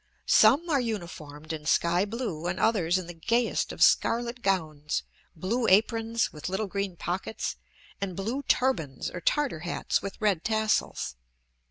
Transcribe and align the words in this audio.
Some 0.25 0.67
are 0.67 0.81
uniformed 0.81 1.53
in 1.53 1.67
sky 1.67 2.05
blue, 2.05 2.47
and 2.47 2.59
others 2.59 2.97
in 2.97 3.05
the 3.05 3.13
gayest 3.13 3.71
of 3.71 3.83
scarlet 3.83 4.41
gowns, 4.41 5.03
blue 5.35 5.67
aprons 5.67 6.33
with 6.33 6.49
little 6.49 6.65
green 6.65 6.95
pockets, 6.95 7.55
and 8.01 8.15
blue 8.15 8.41
turbans 8.41 9.11
or 9.11 9.21
Tartar 9.21 9.59
hats 9.59 10.01
with 10.01 10.19
red 10.19 10.43
tassels. 10.43 11.17